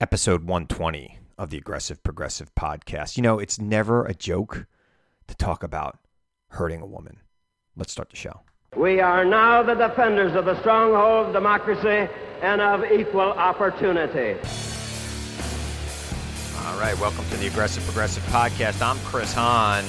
episode 0.00 0.42
120 0.44 1.18
of 1.38 1.50
the 1.50 1.56
Aggressive 1.56 2.02
Progressive 2.02 2.54
podcast. 2.54 3.16
You 3.16 3.22
know, 3.22 3.38
it's 3.38 3.58
never 3.58 4.04
a 4.04 4.14
joke 4.14 4.66
to 5.26 5.34
talk 5.34 5.62
about 5.62 5.98
hurting 6.48 6.82
a 6.82 6.86
woman. 6.86 7.20
Let's 7.76 7.92
start 7.92 8.10
the 8.10 8.16
show. 8.16 8.42
We 8.76 9.00
are 9.00 9.24
now 9.24 9.62
the 9.62 9.74
defenders 9.74 10.34
of 10.34 10.44
the 10.44 10.60
stronghold 10.60 11.28
of 11.28 11.32
democracy 11.32 12.12
and 12.42 12.60
of 12.60 12.84
equal 12.92 13.20
opportunity. 13.20 14.38
All 16.58 16.78
right, 16.78 16.98
welcome 17.00 17.24
to 17.30 17.36
the 17.38 17.46
Aggressive 17.46 17.82
Progressive 17.84 18.22
podcast. 18.24 18.82
I'm 18.82 18.98
Chris 18.98 19.32
Hahn. 19.32 19.84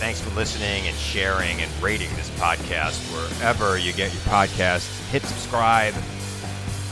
Thanks 0.00 0.20
for 0.20 0.34
listening 0.36 0.86
and 0.86 0.96
sharing 0.96 1.60
and 1.60 1.82
rating 1.82 2.10
this 2.16 2.30
podcast 2.38 3.00
wherever 3.12 3.78
you 3.78 3.92
get 3.92 4.12
your 4.12 4.22
podcasts. 4.22 5.08
Hit 5.10 5.22
subscribe 5.22 5.94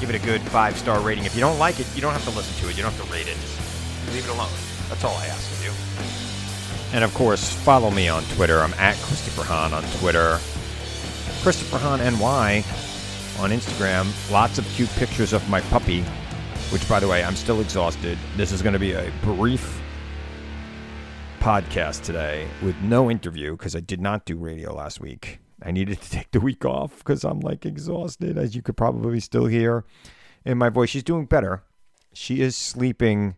give 0.01 0.11
it 0.11 0.17
a 0.17 0.25
good 0.25 0.41
five 0.43 0.77
star 0.77 1.01
rating. 1.01 1.25
If 1.25 1.35
you 1.35 1.41
don't 1.41 1.59
like 1.59 1.81
it, 1.81 1.87
you 1.95 2.01
don't 2.01 2.13
have 2.13 2.25
to 2.25 2.31
listen 2.31 2.55
to 2.63 2.71
it. 2.71 2.77
You 2.77 2.83
don't 2.83 2.93
have 2.93 3.07
to 3.07 3.13
rate 3.13 3.29
it. 3.29 3.35
Just 3.35 4.13
leave 4.13 4.25
it 4.25 4.31
alone. 4.31 4.51
That's 4.89 5.05
all 5.05 5.17
I 5.17 5.27
ask 5.27 5.51
of 5.53 5.65
you. 5.65 6.97
And 6.97 7.03
of 7.03 7.13
course, 7.15 7.53
follow 7.53 7.91
me 7.91 8.09
on 8.09 8.23
Twitter. 8.35 8.61
I'm 8.61 8.75
at 8.75 8.97
Christopher 8.97 9.43
Hahn 9.43 9.73
on 9.73 9.83
Twitter. 9.99 10.39
Christopher 11.43 11.79
Hahn 11.79 11.99
NY 11.99 12.65
on 13.39 13.51
Instagram. 13.51 14.31
Lots 14.31 14.59
of 14.59 14.65
cute 14.69 14.91
pictures 14.91 15.33
of 15.33 15.49
my 15.49 15.61
puppy, 15.63 16.03
which, 16.71 16.89
by 16.89 17.01
the 17.01 17.09
way, 17.09 17.25
I'm 17.25 17.37
still 17.37 17.61
exhausted. 17.61 18.19
This 18.37 18.53
is 18.53 18.63
going 18.63 18.73
to 18.73 18.79
be 18.79 18.93
a 18.93 19.13
brief 19.23 19.81
podcast 21.41 22.03
today 22.03 22.49
with 22.63 22.77
no 22.83 23.11
interview 23.11 23.53
because 23.53 23.77
I 23.77 23.81
did 23.81 24.01
not 24.01 24.25
do 24.25 24.37
radio 24.37 24.75
last 24.75 25.01
week. 25.01 25.41
I 25.63 25.71
needed 25.71 26.01
to 26.01 26.11
take 26.17 26.31
the 26.31 26.41
week 26.41 26.65
off 26.65 26.99
because 26.99 27.25
I'm 27.25 27.41
like 27.41 27.67
exhausted, 27.67 28.39
as 28.39 28.55
you 28.55 28.63
could 28.63 28.77
probably 28.77 29.21
still 29.21 29.47
hear 29.47 29.85
in 30.45 30.59
my 30.59 30.69
voice. 30.69 30.91
She's 30.91 31.03
doing 31.03 31.27
better. 31.27 31.63
She 32.13 32.41
is 32.41 32.57
sleeping 32.57 33.37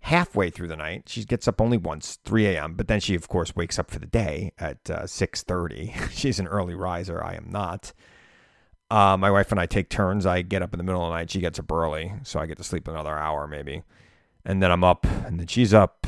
halfway 0.00 0.50
through 0.50 0.68
the 0.68 0.76
night. 0.76 1.04
She 1.06 1.24
gets 1.24 1.48
up 1.48 1.60
only 1.60 1.76
once, 1.76 2.18
3 2.24 2.46
a.m., 2.46 2.74
but 2.74 2.88
then 2.88 3.00
she, 3.00 3.14
of 3.14 3.28
course, 3.28 3.56
wakes 3.56 3.78
up 3.78 3.90
for 3.90 3.98
the 3.98 4.06
day 4.06 4.52
at 4.58 4.78
uh, 4.88 5.02
6.30. 5.02 6.10
She's 6.12 6.38
an 6.38 6.46
early 6.46 6.74
riser. 6.74 7.22
I 7.22 7.34
am 7.34 7.48
not. 7.50 7.92
Uh, 8.88 9.16
my 9.16 9.30
wife 9.30 9.50
and 9.50 9.60
I 9.60 9.66
take 9.66 9.88
turns. 9.88 10.24
I 10.24 10.42
get 10.42 10.62
up 10.62 10.72
in 10.72 10.78
the 10.78 10.84
middle 10.84 11.02
of 11.02 11.10
the 11.10 11.16
night. 11.16 11.30
She 11.30 11.40
gets 11.40 11.58
up 11.58 11.72
early, 11.72 12.12
so 12.22 12.38
I 12.38 12.46
get 12.46 12.56
to 12.58 12.64
sleep 12.64 12.86
another 12.86 13.18
hour 13.18 13.48
maybe. 13.48 13.82
And 14.44 14.62
then 14.62 14.70
I'm 14.70 14.84
up, 14.84 15.04
and 15.24 15.40
then 15.40 15.48
she's 15.48 15.74
up, 15.74 16.06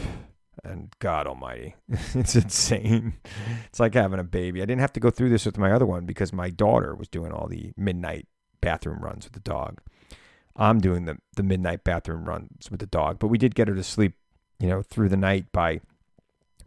and 0.64 0.92
God 0.98 1.27
Almighty, 1.27 1.75
it's 1.89 2.37
insane. 2.37 3.14
It's 3.67 3.81
like 3.81 3.95
having 3.95 4.20
a 4.20 4.25
baby. 4.25 4.62
I 4.62 4.67
didn't 4.67 4.81
have 4.81 4.92
to 4.95 5.00
go 5.00 5.11
through 5.11 5.31
this 5.31 5.47
with 5.47 5.59
my 5.59 5.73
other 5.73 5.87
one 5.87 6.06
because 6.06 6.33
my 6.33 6.50
daughter 6.50 6.95
was 6.95 7.09
doing 7.09 7.33
all 7.33 7.48
the 7.48 7.73
midnight 7.77 8.27
bathroom 8.61 9.00
runs 9.00 9.25
with 9.25 9.33
the 9.33 9.41
dog. 9.41 9.81
I'm 10.56 10.81
doing 10.81 11.05
the 11.05 11.19
the 11.37 11.42
midnight 11.42 11.84
bathroom 11.84 12.25
runs 12.25 12.70
with 12.70 12.81
the 12.81 12.87
dog, 12.87 13.19
but 13.19 13.28
we 13.28 13.39
did 13.39 13.55
get 13.55 13.69
her 13.69 13.75
to 13.75 13.84
sleep, 13.84 14.15
you 14.59 14.69
know, 14.69 14.83
through 14.83 15.09
the 15.09 15.17
night 15.17 15.53
by 15.53 15.81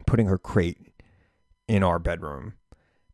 putting 0.06 0.26
her 0.26 0.38
crate 0.38 0.78
in 1.68 1.82
our 1.82 1.98
bedroom 1.98 2.54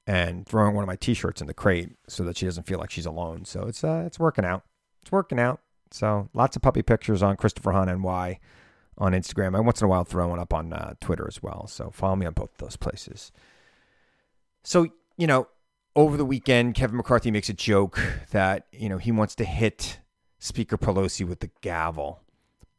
and 0.06 0.46
throwing 0.46 0.74
one 0.74 0.82
of 0.82 0.86
my 0.86 0.96
t-shirts 0.96 1.40
in 1.40 1.46
the 1.46 1.54
crate 1.54 1.90
so 2.08 2.24
that 2.24 2.36
she 2.36 2.46
doesn't 2.46 2.66
feel 2.66 2.78
like 2.78 2.90
she's 2.90 3.06
alone. 3.06 3.44
So 3.44 3.62
it's 3.62 3.82
uh 3.82 4.04
it's 4.06 4.18
working 4.18 4.44
out. 4.44 4.62
It's 5.02 5.12
working 5.12 5.38
out. 5.38 5.60
So 5.90 6.28
lots 6.32 6.56
of 6.56 6.62
puppy 6.62 6.82
pictures 6.82 7.22
on 7.22 7.36
Christopher 7.36 7.72
Hahn 7.72 7.88
NY 8.02 8.38
on 8.98 9.12
Instagram. 9.12 9.56
I 9.56 9.60
once 9.60 9.80
in 9.80 9.86
a 9.86 9.88
while 9.88 10.04
throw 10.04 10.28
one 10.28 10.38
up 10.38 10.52
on 10.52 10.72
uh, 10.72 10.94
Twitter 11.00 11.26
as 11.26 11.42
well. 11.42 11.66
So 11.66 11.90
follow 11.90 12.16
me 12.16 12.26
on 12.26 12.32
both 12.34 12.50
those 12.58 12.76
places. 12.76 13.32
So, 14.62 14.88
you 15.16 15.26
know, 15.26 15.48
over 15.96 16.16
the 16.16 16.24
weekend, 16.24 16.74
Kevin 16.74 16.96
McCarthy 16.96 17.30
makes 17.30 17.48
a 17.48 17.54
joke 17.54 18.00
that, 18.30 18.66
you 18.72 18.88
know, 18.88 18.98
he 18.98 19.12
wants 19.12 19.34
to 19.36 19.44
hit 19.44 20.00
Speaker 20.38 20.76
Pelosi 20.76 21.26
with 21.26 21.40
the 21.40 21.50
gavel. 21.60 22.20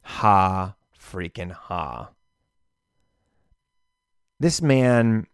Ha, 0.02 0.74
freaking 0.98 1.52
ha. 1.52 2.10
This 4.38 4.62
man 4.62 5.26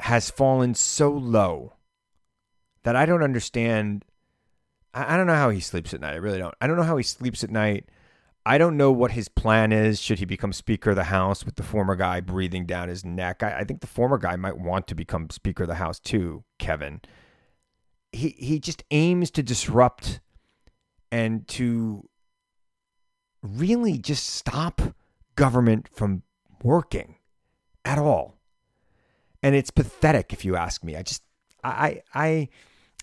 has 0.00 0.30
fallen 0.30 0.74
so 0.74 1.10
low 1.10 1.74
that 2.82 2.96
I 2.96 3.06
don't 3.06 3.22
understand. 3.22 4.04
I 4.92 5.16
don't 5.16 5.26
know 5.26 5.34
how 5.34 5.50
he 5.50 5.60
sleeps 5.60 5.94
at 5.94 6.00
night. 6.00 6.14
I 6.14 6.16
really 6.16 6.38
don't. 6.38 6.54
I 6.60 6.66
don't 6.66 6.76
know 6.76 6.82
how 6.82 6.96
he 6.96 7.04
sleeps 7.04 7.44
at 7.44 7.50
night 7.50 7.88
I 8.46 8.56
don't 8.56 8.76
know 8.76 8.90
what 8.90 9.12
his 9.12 9.28
plan 9.28 9.70
is. 9.70 10.00
Should 10.00 10.18
he 10.18 10.24
become 10.24 10.52
Speaker 10.52 10.90
of 10.90 10.96
the 10.96 11.04
House 11.04 11.44
with 11.44 11.56
the 11.56 11.62
former 11.62 11.94
guy 11.94 12.20
breathing 12.20 12.64
down 12.64 12.88
his 12.88 13.04
neck? 13.04 13.42
I, 13.42 13.58
I, 13.58 13.64
think 13.64 13.80
the 13.80 13.86
former 13.86 14.16
guy 14.16 14.36
might 14.36 14.58
want 14.58 14.86
to 14.88 14.94
become 14.94 15.28
Speaker 15.30 15.64
of 15.64 15.68
the 15.68 15.74
House 15.74 16.00
too, 16.00 16.44
Kevin. 16.58 17.02
He 18.12 18.30
he 18.38 18.58
just 18.58 18.82
aims 18.90 19.30
to 19.32 19.42
disrupt 19.42 20.20
and 21.12 21.46
to 21.48 22.08
really 23.42 23.98
just 23.98 24.26
stop 24.26 24.80
government 25.36 25.88
from 25.92 26.22
working 26.62 27.16
at 27.84 27.98
all. 27.98 28.38
And 29.42 29.54
it's 29.54 29.70
pathetic 29.70 30.32
if 30.32 30.44
you 30.44 30.56
ask 30.56 30.82
me. 30.82 30.96
I 30.96 31.02
just 31.02 31.22
I 31.62 32.02
I 32.14 32.48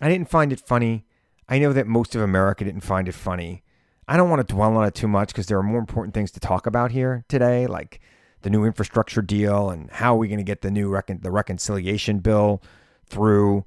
I 0.01 0.09
didn't 0.09 0.29
find 0.29 0.51
it 0.51 0.59
funny. 0.59 1.05
I 1.47 1.59
know 1.59 1.73
that 1.73 1.87
most 1.87 2.15
of 2.15 2.21
America 2.21 2.65
didn't 2.65 2.81
find 2.81 3.07
it 3.07 3.15
funny. 3.15 3.63
I 4.07 4.17
don't 4.17 4.29
want 4.29 4.47
to 4.47 4.53
dwell 4.53 4.75
on 4.77 4.87
it 4.87 4.95
too 4.95 5.07
much 5.07 5.29
because 5.29 5.47
there 5.47 5.57
are 5.57 5.63
more 5.63 5.79
important 5.79 6.13
things 6.13 6.31
to 6.31 6.39
talk 6.39 6.65
about 6.65 6.91
here 6.91 7.25
today, 7.27 7.67
like 7.67 7.99
the 8.41 8.49
new 8.49 8.63
infrastructure 8.63 9.21
deal 9.21 9.69
and 9.69 9.89
how 9.91 10.15
are 10.15 10.17
we 10.17 10.27
going 10.27 10.37
to 10.37 10.43
get 10.43 10.61
the 10.61 10.71
new 10.71 10.89
recon- 10.89 11.19
the 11.21 11.31
reconciliation 11.31 12.19
bill 12.19 12.61
through. 13.07 13.65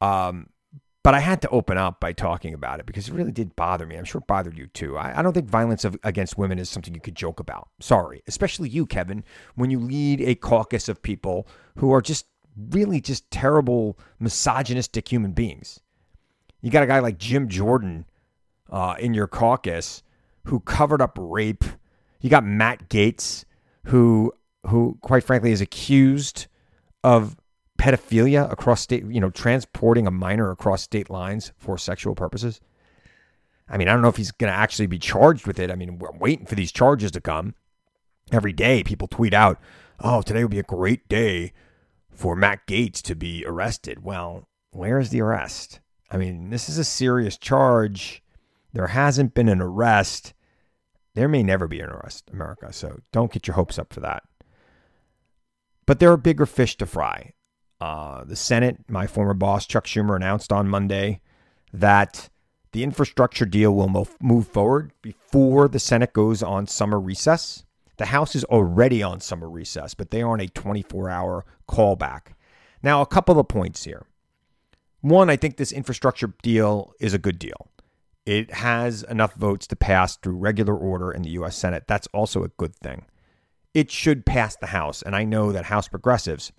Um, 0.00 0.50
but 1.02 1.14
I 1.14 1.20
had 1.20 1.40
to 1.42 1.48
open 1.48 1.78
up 1.78 2.00
by 2.00 2.12
talking 2.12 2.52
about 2.52 2.80
it 2.80 2.86
because 2.86 3.08
it 3.08 3.14
really 3.14 3.32
did 3.32 3.56
bother 3.56 3.86
me. 3.86 3.96
I'm 3.96 4.04
sure 4.04 4.20
it 4.20 4.26
bothered 4.26 4.58
you 4.58 4.66
too. 4.66 4.98
I, 4.98 5.18
I 5.18 5.22
don't 5.22 5.32
think 5.32 5.48
violence 5.48 5.84
of, 5.84 5.96
against 6.02 6.36
women 6.36 6.58
is 6.58 6.68
something 6.68 6.94
you 6.94 7.00
could 7.00 7.14
joke 7.14 7.40
about. 7.40 7.68
Sorry, 7.80 8.22
especially 8.26 8.68
you, 8.68 8.84
Kevin, 8.84 9.24
when 9.54 9.70
you 9.70 9.78
lead 9.78 10.20
a 10.20 10.34
caucus 10.34 10.88
of 10.88 11.00
people 11.00 11.48
who 11.76 11.92
are 11.92 12.02
just 12.02 12.26
really 12.70 13.00
just 13.00 13.30
terrible, 13.30 13.98
misogynistic 14.18 15.10
human 15.10 15.32
beings. 15.32 15.80
You 16.60 16.70
got 16.70 16.82
a 16.82 16.88
guy 16.88 16.98
like 16.98 17.18
Jim 17.18 17.48
Jordan 17.48 18.04
uh, 18.70 18.94
in 18.98 19.14
your 19.14 19.26
caucus 19.26 20.02
who 20.44 20.60
covered 20.60 21.02
up 21.02 21.16
rape. 21.20 21.64
You 22.20 22.30
got 22.30 22.44
Matt 22.44 22.88
Gaetz, 22.88 23.44
who 23.84 24.32
who 24.66 24.98
quite 25.02 25.24
frankly 25.24 25.52
is 25.52 25.60
accused 25.60 26.46
of 27.04 27.36
pedophilia 27.78 28.50
across 28.50 28.80
state, 28.80 29.04
you 29.08 29.20
know, 29.20 29.30
transporting 29.30 30.06
a 30.06 30.10
minor 30.10 30.50
across 30.50 30.82
state 30.82 31.08
lines 31.08 31.52
for 31.56 31.78
sexual 31.78 32.14
purposes. 32.14 32.60
I 33.68 33.76
mean, 33.76 33.88
I 33.88 33.92
don't 33.92 34.02
know 34.02 34.08
if 34.08 34.16
he's 34.16 34.32
going 34.32 34.52
to 34.52 34.58
actually 34.58 34.86
be 34.86 34.98
charged 34.98 35.46
with 35.46 35.58
it. 35.58 35.70
I 35.70 35.74
mean, 35.74 35.98
we're 35.98 36.12
waiting 36.12 36.46
for 36.46 36.54
these 36.54 36.72
charges 36.72 37.10
to 37.12 37.20
come. 37.20 37.54
Every 38.32 38.52
day, 38.52 38.82
people 38.82 39.08
tweet 39.08 39.32
out, 39.32 39.60
"Oh, 40.00 40.22
today 40.22 40.42
would 40.42 40.50
be 40.50 40.58
a 40.58 40.64
great 40.64 41.08
day 41.08 41.52
for 42.10 42.34
Matt 42.34 42.66
Gaetz 42.66 43.00
to 43.02 43.14
be 43.14 43.44
arrested." 43.46 44.02
Well, 44.02 44.48
where 44.70 44.98
is 44.98 45.10
the 45.10 45.20
arrest? 45.20 45.80
I 46.10 46.16
mean, 46.16 46.50
this 46.50 46.68
is 46.68 46.78
a 46.78 46.84
serious 46.84 47.36
charge. 47.36 48.22
There 48.72 48.88
hasn't 48.88 49.34
been 49.34 49.48
an 49.48 49.60
arrest. 49.60 50.34
There 51.14 51.28
may 51.28 51.42
never 51.42 51.66
be 51.66 51.80
an 51.80 51.90
arrest, 51.90 52.30
America. 52.32 52.72
So 52.72 53.00
don't 53.12 53.32
get 53.32 53.46
your 53.46 53.54
hopes 53.54 53.78
up 53.78 53.92
for 53.92 54.00
that. 54.00 54.22
But 55.86 56.00
there 56.00 56.12
are 56.12 56.18
bigger 56.18 56.46
fish 56.46 56.76
to 56.76 56.86
fry. 56.86 57.32
Uh, 57.80 58.24
the 58.24 58.36
Senate, 58.36 58.78
my 58.88 59.06
former 59.06 59.34
boss, 59.34 59.66
Chuck 59.66 59.86
Schumer, 59.86 60.16
announced 60.16 60.52
on 60.52 60.68
Monday 60.68 61.20
that 61.72 62.28
the 62.72 62.82
infrastructure 62.82 63.46
deal 63.46 63.74
will 63.74 64.06
move 64.20 64.48
forward 64.48 64.92
before 65.00 65.68
the 65.68 65.78
Senate 65.78 66.12
goes 66.12 66.42
on 66.42 66.66
summer 66.66 67.00
recess. 67.00 67.64
The 67.96 68.06
House 68.06 68.36
is 68.36 68.44
already 68.44 69.02
on 69.02 69.20
summer 69.20 69.48
recess, 69.48 69.94
but 69.94 70.10
they 70.10 70.22
are 70.22 70.30
on 70.30 70.40
a 70.40 70.48
24 70.48 71.08
hour 71.08 71.44
callback. 71.68 72.34
Now, 72.82 73.00
a 73.00 73.06
couple 73.06 73.40
of 73.40 73.48
points 73.48 73.84
here. 73.84 74.06
One, 75.00 75.30
I 75.30 75.36
think 75.36 75.56
this 75.56 75.72
infrastructure 75.72 76.32
deal 76.42 76.92
is 77.00 77.14
a 77.14 77.18
good 77.18 77.38
deal. 77.38 77.70
It 78.28 78.50
has 78.50 79.04
enough 79.04 79.32
votes 79.32 79.66
to 79.68 79.74
pass 79.74 80.18
through 80.18 80.36
regular 80.36 80.76
order 80.76 81.10
in 81.10 81.22
the 81.22 81.30
U.S. 81.30 81.56
Senate. 81.56 81.84
That's 81.86 82.06
also 82.08 82.44
a 82.44 82.48
good 82.58 82.76
thing. 82.76 83.06
It 83.72 83.90
should 83.90 84.26
pass 84.26 84.54
the 84.54 84.66
House. 84.66 85.00
And 85.00 85.16
I 85.16 85.24
know 85.24 85.50
that 85.50 85.64
House 85.64 85.88
progressives 85.88 86.52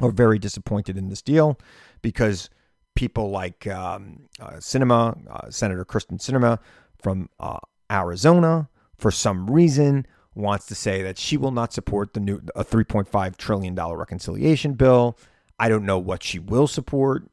are 0.00 0.12
very 0.12 0.38
disappointed 0.38 0.96
in 0.96 1.08
this 1.08 1.20
deal 1.20 1.58
because 2.00 2.48
people 2.94 3.28
like 3.30 3.66
um, 3.66 4.28
uh, 4.38 4.58
Sinema, 4.58 5.18
uh, 5.28 5.50
Senator 5.50 5.84
Kyrsten 5.84 6.20
Sinema 6.20 6.60
from 7.02 7.28
uh, 7.40 7.58
Arizona, 7.90 8.68
for 8.96 9.10
some 9.10 9.50
reason, 9.50 10.06
wants 10.36 10.66
to 10.66 10.76
say 10.76 11.02
that 11.02 11.18
she 11.18 11.36
will 11.36 11.50
not 11.50 11.72
support 11.72 12.14
the 12.14 12.20
new 12.20 12.40
a 12.54 12.64
3.5 12.64 13.36
trillion 13.36 13.74
dollar 13.74 13.96
reconciliation 13.96 14.74
bill. 14.74 15.18
I 15.58 15.68
don't 15.68 15.84
know 15.84 15.98
what 15.98 16.22
she 16.22 16.38
will 16.38 16.68
support. 16.68 17.28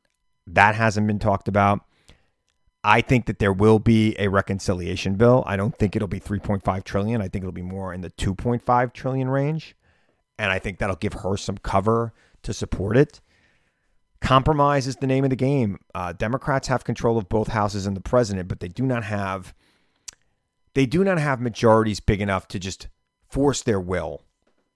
That 0.48 0.74
hasn't 0.74 1.06
been 1.06 1.20
talked 1.20 1.48
about. 1.48 1.82
I 2.88 3.02
think 3.02 3.26
that 3.26 3.40
there 3.40 3.52
will 3.52 3.80
be 3.80 4.16
a 4.20 4.28
reconciliation 4.28 5.16
bill. 5.16 5.44
I 5.48 5.58
don't 5.58 5.76
think 5.76 5.96
it'll 5.96 6.08
be 6.08 6.20
3.5 6.20 6.84
trillion. 6.84 7.20
I 7.20 7.28
think 7.28 7.42
it'll 7.42 7.52
be 7.52 7.64
more 7.64 7.92
in 7.92 8.02
the 8.02 8.12
2.5 8.12 8.94
trillion 8.94 9.28
range. 9.28 9.76
And 10.38 10.52
I 10.52 10.60
think 10.60 10.78
that'll 10.78 10.96
give 10.96 11.14
her 11.14 11.36
some 11.36 11.58
cover 11.58 12.14
to 12.44 12.54
support 12.54 12.96
it. 12.96 13.22
Compromise 14.22 14.86
is 14.86 14.98
the 14.98 15.08
name 15.08 15.24
of 15.24 15.32
the 15.32 15.36
game. 15.36 15.80
Uh, 15.96 16.14
Democrats 16.14 16.68
have 16.68 16.84
control 16.84 17.18
of 17.18 17.28
both 17.28 17.48
houses 17.48 17.88
and 17.88 17.98
the 17.98 18.02
president, 18.02 18.48
but 18.48 18.60
they 18.60 18.68
do 18.68 18.86
not 18.86 19.04
have 19.04 19.56
they 20.76 20.86
do 20.86 21.04
not 21.04 21.18
have 21.18 21.42
majorities 21.42 22.00
big 22.00 22.22
enough 22.22 22.48
to 22.50 22.60
just 22.60 22.88
force 23.28 23.64
their 23.64 23.80
will. 23.80 24.22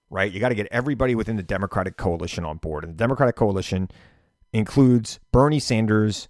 Right? 0.08 0.32
You 0.32 0.40
got 0.40 0.48
to 0.48 0.56
get 0.56 0.66
everybody 0.72 1.14
within 1.14 1.36
the 1.36 1.44
Democratic 1.44 1.96
coalition 1.96 2.44
on 2.44 2.56
board, 2.56 2.82
and 2.82 2.94
the 2.94 2.98
Democratic 2.98 3.36
coalition 3.36 3.88
includes 4.52 5.20
Bernie 5.30 5.60
Sanders, 5.60 6.26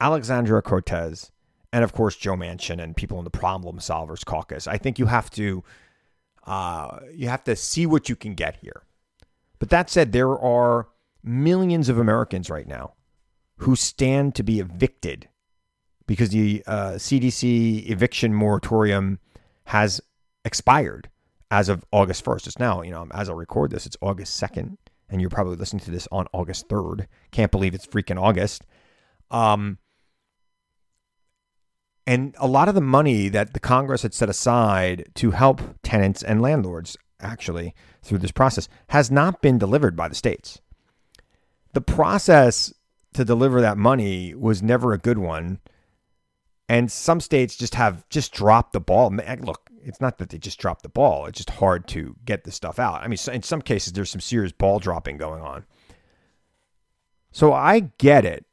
Alexandria 0.00 0.62
Cortez, 0.62 1.30
and 1.72 1.84
of 1.84 1.92
course 1.92 2.16
Joe 2.16 2.34
Manchin 2.34 2.82
and 2.82 2.96
people 2.96 3.18
in 3.18 3.24
the 3.24 3.30
Problem 3.30 3.78
Solvers 3.78 4.24
Caucus. 4.24 4.66
I 4.66 4.78
think 4.78 4.98
you 4.98 5.06
have 5.06 5.30
to 5.30 5.62
uh, 6.46 7.00
you 7.14 7.28
have 7.28 7.44
to 7.44 7.54
see 7.54 7.86
what 7.86 8.08
you 8.08 8.16
can 8.16 8.34
get 8.34 8.56
here. 8.56 8.82
But 9.58 9.70
that 9.70 9.90
said, 9.90 10.12
there 10.12 10.38
are 10.38 10.88
millions 11.22 11.88
of 11.88 11.98
Americans 11.98 12.48
right 12.48 12.66
now 12.66 12.94
who 13.58 13.76
stand 13.76 14.34
to 14.34 14.42
be 14.42 14.58
evicted 14.58 15.28
because 16.06 16.30
the 16.30 16.62
uh, 16.66 16.92
CDC 16.92 17.88
eviction 17.88 18.34
moratorium 18.34 19.18
has 19.64 20.00
expired 20.44 21.08
as 21.50 21.68
of 21.68 21.84
August 21.92 22.24
1st. 22.24 22.46
It's 22.46 22.58
now, 22.58 22.82
you 22.82 22.90
know, 22.90 23.06
as 23.12 23.28
I 23.28 23.32
record 23.32 23.70
this, 23.70 23.86
it's 23.86 23.96
August 24.00 24.40
2nd, 24.40 24.76
and 25.08 25.20
you're 25.20 25.30
probably 25.30 25.56
listening 25.56 25.84
to 25.84 25.90
this 25.90 26.08
on 26.10 26.26
August 26.32 26.68
3rd. 26.68 27.06
Can't 27.32 27.52
believe 27.52 27.74
it's 27.74 27.86
freaking 27.86 28.20
August. 28.20 28.64
Um, 29.30 29.78
and 32.10 32.34
a 32.38 32.48
lot 32.48 32.68
of 32.68 32.74
the 32.74 32.80
money 32.80 33.28
that 33.28 33.54
the 33.54 33.60
Congress 33.60 34.02
had 34.02 34.12
set 34.12 34.28
aside 34.28 35.08
to 35.14 35.30
help 35.30 35.60
tenants 35.84 36.24
and 36.24 36.42
landlords, 36.42 36.96
actually, 37.20 37.72
through 38.02 38.18
this 38.18 38.32
process, 38.32 38.68
has 38.88 39.12
not 39.12 39.40
been 39.40 39.58
delivered 39.58 39.94
by 39.94 40.08
the 40.08 40.16
states. 40.16 40.60
The 41.72 41.80
process 41.80 42.74
to 43.14 43.24
deliver 43.24 43.60
that 43.60 43.78
money 43.78 44.34
was 44.34 44.60
never 44.60 44.92
a 44.92 44.98
good 44.98 45.18
one. 45.18 45.60
And 46.68 46.90
some 46.90 47.20
states 47.20 47.54
just 47.54 47.76
have 47.76 48.08
just 48.08 48.32
dropped 48.32 48.72
the 48.72 48.80
ball. 48.80 49.14
Look, 49.42 49.70
it's 49.80 50.00
not 50.00 50.18
that 50.18 50.30
they 50.30 50.38
just 50.38 50.58
dropped 50.58 50.82
the 50.82 50.88
ball. 50.88 51.26
It's 51.26 51.38
just 51.38 51.50
hard 51.50 51.86
to 51.88 52.16
get 52.24 52.42
the 52.42 52.50
stuff 52.50 52.80
out. 52.80 53.04
I 53.04 53.06
mean, 53.06 53.18
in 53.32 53.44
some 53.44 53.62
cases, 53.62 53.92
there's 53.92 54.10
some 54.10 54.20
serious 54.20 54.50
ball 54.50 54.80
dropping 54.80 55.16
going 55.16 55.42
on. 55.42 55.64
So 57.30 57.52
I 57.52 57.90
get 57.98 58.24
it. 58.24 58.46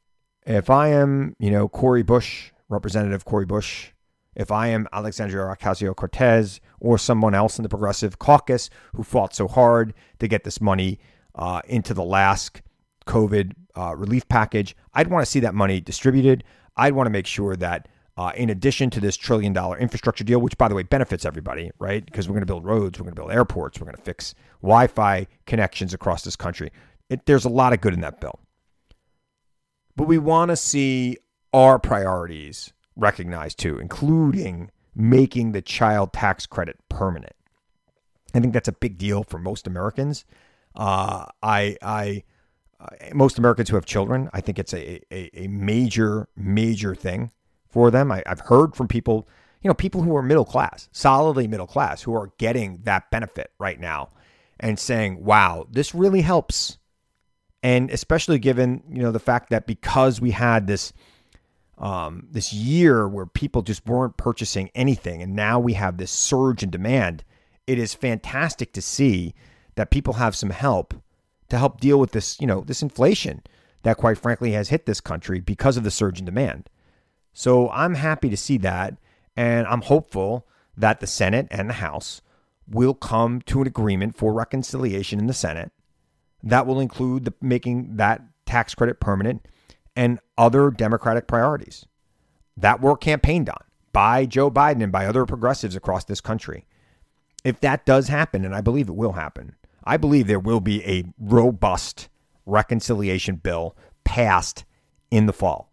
If 0.46 0.70
I 0.70 0.90
am, 0.90 1.36
you 1.40 1.50
know, 1.50 1.68
Cori 1.68 2.04
Bush 2.04 2.52
Representative 2.70 3.26
Cori 3.26 3.46
Bush, 3.46 3.92
if 4.36 4.52
I 4.52 4.68
am 4.68 4.88
Alexandria 4.94 5.44
Ocasio 5.44 5.96
Cortez 5.96 6.60
or 6.80 6.98
someone 6.98 7.34
else 7.34 7.58
in 7.58 7.64
the 7.64 7.70
Progressive 7.70 8.20
Caucus 8.20 8.70
who 8.96 9.04
fought 9.04 9.34
so 9.34 9.48
hard 9.48 9.94
to 10.20 10.28
get 10.28 10.44
this 10.44 10.62
money 10.62 11.00
uh, 11.36 11.62
into 11.68 11.94
the 11.94 12.04
last 12.04 12.62
COVID 13.08 13.54
uh, 13.76 13.96
relief 13.96 14.28
package, 14.28 14.76
I'd 14.94 15.08
want 15.08 15.26
to 15.26 15.32
see 15.32 15.40
that 15.40 15.56
money 15.56 15.82
distributed. 15.82 16.44
I'd 16.76 16.94
want 16.94 17.08
to 17.08 17.12
make 17.12 17.26
sure 17.26 17.56
that, 17.56 17.88
uh, 18.16 18.32
in 18.36 18.50
addition 18.50 18.90
to 18.92 19.00
this 19.00 19.18
trillion 19.18 19.54
dollar 19.54 19.78
infrastructure 19.78 20.24
deal, 20.24 20.40
which 20.40 20.58
by 20.58 20.68
the 20.68 20.76
way 20.76 20.84
benefits 20.84 21.26
everybody, 21.26 21.72
right? 21.80 22.06
Because 22.06 22.28
we're 22.28 22.34
going 22.34 22.42
to 22.42 22.46
build 22.46 22.66
roads, 22.66 23.00
we're 23.00 23.06
going 23.06 23.16
to 23.16 23.22
build 23.22 23.32
airports, 23.32 23.80
we're 23.80 23.86
going 23.86 23.98
to 23.98 24.02
fix 24.04 24.36
Wi 24.62 24.88
Fi 24.88 25.26
connections 25.48 25.94
across 25.94 26.24
this 26.24 26.36
country. 26.36 26.72
It, 27.10 27.26
there's 27.26 27.46
a 27.46 27.50
lot 27.50 27.74
of 27.74 27.82
good 27.82 27.94
in 27.94 28.02
that 28.02 28.20
bill. 28.22 28.40
But 29.96 30.04
we 30.08 30.20
want 30.20 30.50
to 30.50 30.56
see 30.56 31.18
our 31.54 31.80
priorities 31.80 32.74
recognized 32.96 33.60
too, 33.60 33.80
including 33.80 34.72
making 34.96 35.52
the 35.52 35.62
child 35.62 36.14
tax 36.14 36.46
credit 36.46 36.78
permanent. 36.90 37.34
I 38.34 38.40
think 38.40 38.54
that's 38.54 38.68
a 38.68 38.74
big 38.74 38.98
deal 38.98 39.24
for 39.24 39.38
most 39.38 39.68
Americans. 39.68 40.26
Uh, 40.76 41.26
I, 41.42 41.78
I, 41.82 42.24
uh, 42.80 42.88
most 43.14 43.38
Americans 43.40 43.70
who 43.70 43.76
have 43.76 43.86
children, 43.86 44.30
I 44.34 44.42
think 44.42 44.60
it's 44.60 44.74
a, 44.74 45.02
a, 45.12 45.46
a 45.46 45.48
major, 45.48 46.28
major 46.36 46.94
thing 46.94 47.32
for 47.70 47.90
them. 47.90 48.12
I, 48.12 48.24
I've 48.26 48.42
heard 48.42 48.76
from 48.76 48.88
people, 48.88 49.28
you 49.62 49.68
know, 49.68 49.74
people 49.74 50.02
who 50.02 50.16
are 50.16 50.22
middle 50.22 50.46
class, 50.46 50.90
solidly 50.92 51.48
middle 51.48 51.68
class, 51.68 52.02
who 52.04 52.14
are 52.14 52.32
getting 52.38 52.82
that 52.84 53.10
benefit 53.10 53.52
right 53.60 53.80
now 53.80 54.10
and 54.60 54.78
saying, 54.80 55.24
wow, 55.24 55.68
this 55.70 55.96
really 55.96 56.22
helps. 56.22 56.78
And 57.64 57.90
especially 57.90 58.40
given, 58.40 58.84
you 58.90 59.02
know, 59.02 59.12
the 59.12 59.20
fact 59.20 59.50
that 59.50 59.66
because 59.66 60.22
we 60.22 60.32
had 60.32 60.68
this 60.68 60.94
um, 61.78 62.28
this 62.32 62.54
year 62.54 63.08
where 63.08 63.26
people 63.26 63.62
just 63.62 63.86
weren't 63.86 64.18
purchasing 64.18 64.70
anything, 64.74 65.22
and 65.22 65.36
now 65.36 65.60
we 65.60 65.74
have 65.74 65.98
this 65.98 66.12
surge 66.12 66.64
in 66.64 66.70
demand. 66.70 67.24
It 67.66 67.78
is 67.78 67.94
fantastic 67.94 68.74
to 68.74 68.82
see 68.82 69.34
that 69.76 69.92
people 69.92 70.14
have 70.14 70.36
some 70.36 70.50
help 70.50 70.94
to 71.50 71.58
help 71.58 71.80
deal 71.80 72.00
with 72.00 72.12
this, 72.12 72.40
you 72.40 72.48
know, 72.48 72.62
this 72.62 72.82
inflation 72.82 73.42
that 73.84 73.98
quite 73.98 74.18
frankly 74.18 74.52
has 74.52 74.70
hit 74.70 74.86
this 74.86 75.00
country 75.00 75.40
because 75.40 75.78
of 75.78 75.84
the 75.84 75.92
surge 75.92 76.20
in 76.20 76.26
demand. 76.26 76.70
So 77.34 77.70
I'm 77.70 77.96
happy 77.96 78.30
to 78.30 78.38
see 78.38 78.58
that, 78.58 78.98
and 79.36 79.68
I'm 79.68 79.82
hopeful 79.82 80.48
that 80.76 81.00
the 81.00 81.08
Senate 81.08 81.48
and 81.52 81.70
the 81.70 81.76
House 81.76 82.22
will 82.68 82.94
come 82.94 83.42
to 83.42 83.62
an 83.62 83.68
agreement 83.68 84.18
for 84.18 84.34
reconciliation 84.34 85.20
in 85.20 85.28
the 85.28 85.34
Senate. 85.34 85.72
That 86.44 86.68
will 86.68 86.80
include 86.80 87.26
the, 87.26 87.34
making 87.42 87.98
that 87.98 88.22
tax 88.46 88.76
credit 88.76 89.00
permanent 89.00 89.48
and 89.98 90.20
other 90.38 90.70
Democratic 90.70 91.28
priorities 91.28 91.88
that 92.56 92.80
were 92.80 92.96
campaigned 92.96 93.50
on 93.50 93.58
by 93.92 94.28
Joe 94.28 94.52
Biden 94.52 94.84
and 94.84 94.92
by 94.92 95.08
other 95.08 95.26
progressives 95.26 95.76
across 95.76 96.06
this 96.06 96.22
country. 96.22 96.66
If 97.44 97.60
that 97.62 97.86
does 97.86 98.08
happen, 98.08 98.46
and 98.46 98.54
I 98.54 98.62
believe 98.62 98.90
it 98.90 98.96
will 98.96 99.14
happen, 99.14 99.56
I 99.84 99.98
believe 99.98 100.28
there 100.28 100.40
will 100.40 100.60
be 100.60 100.86
a 100.86 101.04
robust 101.20 102.10
reconciliation 102.46 103.38
bill 103.38 103.76
passed 104.04 104.66
in 105.10 105.26
the 105.26 105.34
fall, 105.34 105.72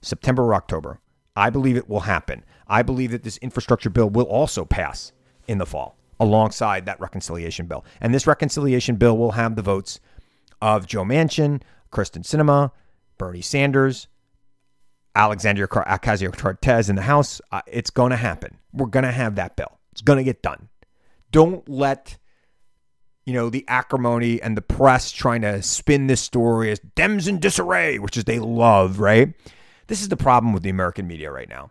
September 0.00 0.44
or 0.44 0.54
October. 0.54 1.00
I 1.36 1.50
believe 1.50 1.76
it 1.76 1.88
will 1.88 2.00
happen. 2.00 2.44
I 2.66 2.82
believe 2.82 3.10
that 3.10 3.24
this 3.24 3.36
infrastructure 3.38 3.90
bill 3.90 4.08
will 4.08 4.24
also 4.24 4.64
pass 4.64 5.12
in 5.46 5.58
the 5.58 5.66
fall 5.66 5.98
alongside 6.18 6.86
that 6.86 6.98
reconciliation 6.98 7.66
bill. 7.66 7.84
And 8.00 8.14
this 8.14 8.26
reconciliation 8.26 8.96
bill 8.96 9.18
will 9.18 9.32
have 9.32 9.54
the 9.54 9.62
votes 9.62 10.00
of 10.62 10.86
Joe 10.86 11.04
Manchin, 11.04 11.60
Kyrsten 11.92 12.22
Sinema, 12.22 12.70
Bernie 13.18 13.42
Sanders, 13.42 14.08
Alexandria 15.14 15.66
Ocasio 15.66 16.36
Cortez 16.36 16.88
in 16.88 16.96
the 16.96 17.02
House. 17.02 17.40
Uh, 17.50 17.62
it's 17.66 17.90
going 17.90 18.10
to 18.10 18.16
happen. 18.16 18.58
We're 18.72 18.86
going 18.86 19.04
to 19.04 19.12
have 19.12 19.36
that 19.36 19.56
bill. 19.56 19.78
It's 19.92 20.02
going 20.02 20.18
to 20.18 20.24
get 20.24 20.42
done. 20.42 20.68
Don't 21.32 21.68
let 21.68 22.18
you 23.24 23.32
know 23.32 23.50
the 23.50 23.64
acrimony 23.66 24.40
and 24.40 24.56
the 24.56 24.62
press 24.62 25.10
trying 25.10 25.40
to 25.42 25.60
spin 25.62 26.06
this 26.06 26.20
story 26.20 26.70
as 26.70 26.80
Dems 26.94 27.28
in 27.28 27.40
disarray, 27.40 27.98
which 27.98 28.16
is 28.16 28.24
they 28.24 28.38
love, 28.38 29.00
right? 29.00 29.34
This 29.88 30.00
is 30.00 30.08
the 30.08 30.16
problem 30.16 30.52
with 30.52 30.62
the 30.62 30.70
American 30.70 31.06
media 31.06 31.30
right 31.30 31.48
now. 31.48 31.70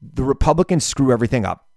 The 0.00 0.24
Republicans 0.24 0.84
screw 0.84 1.12
everything 1.12 1.44
up, 1.44 1.68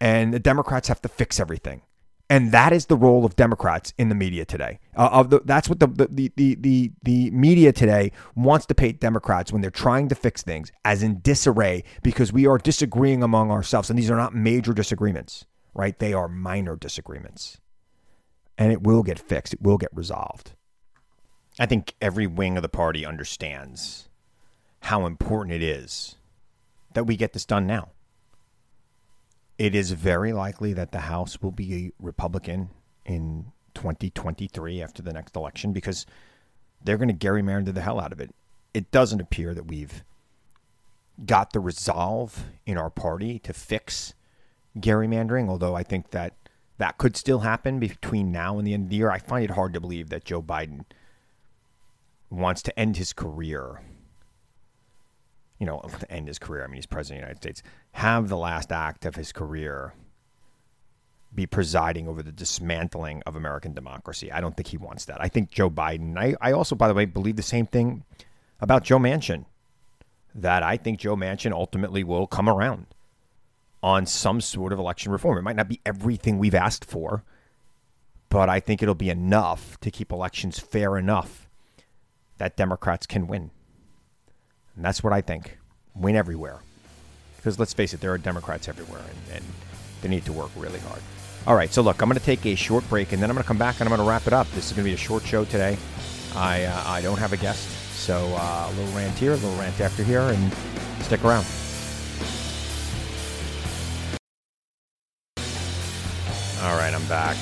and 0.00 0.32
the 0.32 0.38
Democrats 0.38 0.88
have 0.88 1.02
to 1.02 1.08
fix 1.08 1.38
everything. 1.38 1.82
And 2.28 2.50
that 2.50 2.72
is 2.72 2.86
the 2.86 2.96
role 2.96 3.24
of 3.24 3.36
Democrats 3.36 3.92
in 3.98 4.08
the 4.08 4.14
media 4.14 4.44
today. 4.44 4.80
Uh, 4.96 5.08
of 5.12 5.30
the, 5.30 5.40
that's 5.44 5.68
what 5.68 5.78
the, 5.78 5.86
the, 5.86 6.32
the, 6.34 6.56
the, 6.56 6.92
the 7.02 7.30
media 7.30 7.72
today 7.72 8.10
wants 8.34 8.66
to 8.66 8.74
paint 8.74 8.98
Democrats 8.98 9.52
when 9.52 9.62
they're 9.62 9.70
trying 9.70 10.08
to 10.08 10.16
fix 10.16 10.42
things 10.42 10.72
as 10.84 11.04
in 11.04 11.20
disarray 11.20 11.84
because 12.02 12.32
we 12.32 12.46
are 12.46 12.58
disagreeing 12.58 13.22
among 13.22 13.52
ourselves. 13.52 13.90
And 13.90 13.98
these 13.98 14.10
are 14.10 14.16
not 14.16 14.34
major 14.34 14.72
disagreements, 14.72 15.46
right? 15.72 15.96
They 15.96 16.12
are 16.12 16.26
minor 16.26 16.74
disagreements. 16.74 17.60
And 18.58 18.72
it 18.72 18.82
will 18.82 19.04
get 19.04 19.18
fixed, 19.20 19.54
it 19.54 19.62
will 19.62 19.78
get 19.78 19.90
resolved. 19.94 20.54
I 21.60 21.66
think 21.66 21.94
every 22.00 22.26
wing 22.26 22.56
of 22.56 22.62
the 22.62 22.68
party 22.68 23.06
understands 23.06 24.08
how 24.80 25.06
important 25.06 25.54
it 25.54 25.62
is 25.62 26.16
that 26.94 27.04
we 27.04 27.16
get 27.16 27.34
this 27.34 27.44
done 27.44 27.66
now. 27.66 27.90
It 29.58 29.74
is 29.74 29.92
very 29.92 30.32
likely 30.32 30.72
that 30.74 30.92
the 30.92 31.00
House 31.00 31.40
will 31.40 31.50
be 31.50 31.92
Republican 31.98 32.70
in 33.04 33.52
2023 33.74 34.82
after 34.82 35.02
the 35.02 35.12
next 35.12 35.36
election 35.36 35.72
because 35.72 36.04
they're 36.82 36.98
going 36.98 37.16
to 37.16 37.26
gerrymander 37.26 37.72
the 37.72 37.80
hell 37.80 38.00
out 38.00 38.12
of 38.12 38.20
it. 38.20 38.34
It 38.74 38.90
doesn't 38.90 39.20
appear 39.20 39.54
that 39.54 39.68
we've 39.68 40.04
got 41.24 41.52
the 41.52 41.60
resolve 41.60 42.44
in 42.66 42.76
our 42.76 42.90
party 42.90 43.38
to 43.40 43.54
fix 43.54 44.12
gerrymandering, 44.78 45.48
although 45.48 45.74
I 45.74 45.82
think 45.82 46.10
that 46.10 46.34
that 46.76 46.98
could 46.98 47.16
still 47.16 47.38
happen 47.40 47.78
between 47.78 48.30
now 48.30 48.58
and 48.58 48.66
the 48.66 48.74
end 48.74 48.84
of 48.84 48.90
the 48.90 48.96
year. 48.96 49.10
I 49.10 49.18
find 49.18 49.42
it 49.42 49.52
hard 49.52 49.72
to 49.72 49.80
believe 49.80 50.10
that 50.10 50.26
Joe 50.26 50.42
Biden 50.42 50.84
wants 52.28 52.60
to 52.62 52.78
end 52.78 52.98
his 52.98 53.14
career 53.14 53.80
you 55.58 55.66
know, 55.66 55.82
end 56.10 56.28
his 56.28 56.38
career. 56.38 56.64
I 56.64 56.66
mean, 56.66 56.76
he's 56.76 56.86
president 56.86 57.22
of 57.22 57.22
the 57.22 57.28
United 57.28 57.42
States. 57.42 57.62
Have 57.92 58.28
the 58.28 58.36
last 58.36 58.72
act 58.72 59.06
of 59.06 59.14
his 59.14 59.32
career 59.32 59.94
be 61.34 61.46
presiding 61.46 62.08
over 62.08 62.22
the 62.22 62.32
dismantling 62.32 63.22
of 63.26 63.36
American 63.36 63.74
democracy. 63.74 64.32
I 64.32 64.40
don't 64.40 64.56
think 64.56 64.68
he 64.68 64.78
wants 64.78 65.04
that. 65.04 65.20
I 65.20 65.28
think 65.28 65.50
Joe 65.50 65.70
Biden, 65.70 66.16
I, 66.16 66.34
I 66.40 66.52
also, 66.52 66.74
by 66.74 66.88
the 66.88 66.94
way, 66.94 67.04
believe 67.04 67.36
the 67.36 67.42
same 67.42 67.66
thing 67.66 68.04
about 68.60 68.84
Joe 68.84 68.98
Manchin, 68.98 69.44
that 70.34 70.62
I 70.62 70.76
think 70.76 70.98
Joe 70.98 71.14
Manchin 71.14 71.52
ultimately 71.52 72.02
will 72.02 72.26
come 72.26 72.48
around 72.48 72.86
on 73.82 74.06
some 74.06 74.40
sort 74.40 74.72
of 74.72 74.78
election 74.78 75.12
reform. 75.12 75.38
It 75.38 75.42
might 75.42 75.56
not 75.56 75.68
be 75.68 75.80
everything 75.84 76.38
we've 76.38 76.54
asked 76.54 76.84
for, 76.84 77.22
but 78.30 78.48
I 78.48 78.58
think 78.58 78.82
it'll 78.82 78.94
be 78.94 79.10
enough 79.10 79.78
to 79.80 79.90
keep 79.90 80.10
elections 80.10 80.58
fair 80.58 80.96
enough 80.96 81.48
that 82.38 82.56
Democrats 82.56 83.06
can 83.06 83.26
win. 83.26 83.50
And 84.76 84.84
that's 84.84 85.02
what 85.02 85.12
I 85.12 85.20
think. 85.22 85.58
Win 85.94 86.14
everywhere. 86.14 86.60
Because 87.36 87.58
let's 87.58 87.72
face 87.72 87.94
it, 87.94 88.00
there 88.00 88.12
are 88.12 88.18
Democrats 88.18 88.68
everywhere, 88.68 89.00
and, 89.00 89.36
and 89.36 89.44
they 90.02 90.08
need 90.08 90.24
to 90.26 90.32
work 90.32 90.50
really 90.56 90.80
hard. 90.80 91.00
All 91.46 91.54
right, 91.54 91.72
so 91.72 91.80
look, 91.80 92.02
I'm 92.02 92.08
going 92.08 92.18
to 92.18 92.24
take 92.24 92.44
a 92.44 92.54
short 92.56 92.88
break, 92.88 93.12
and 93.12 93.22
then 93.22 93.30
I'm 93.30 93.34
going 93.34 93.44
to 93.44 93.48
come 93.48 93.58
back 93.58 93.80
and 93.80 93.88
I'm 93.88 93.94
going 93.96 94.04
to 94.04 94.10
wrap 94.10 94.26
it 94.26 94.32
up. 94.32 94.50
This 94.50 94.66
is 94.66 94.72
going 94.72 94.84
to 94.84 94.90
be 94.90 94.94
a 94.94 94.96
short 94.96 95.24
show 95.24 95.44
today. 95.44 95.78
I 96.34 96.64
uh, 96.64 96.82
I 96.86 97.00
don't 97.00 97.18
have 97.18 97.32
a 97.32 97.36
guest, 97.36 97.68
so 97.96 98.16
uh, 98.36 98.68
a 98.68 98.72
little 98.72 98.94
rant 98.96 99.16
here, 99.16 99.32
a 99.32 99.36
little 99.36 99.56
rant 99.56 99.80
after 99.80 100.02
here, 100.02 100.20
and 100.20 100.52
stick 101.02 101.24
around. 101.24 101.46
All 106.62 106.76
right, 106.76 106.92
I'm 106.92 107.06
back. 107.06 107.36